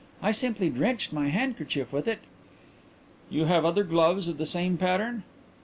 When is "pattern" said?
4.75-5.21